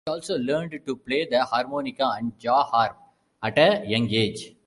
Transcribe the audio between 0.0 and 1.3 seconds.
He also learned to play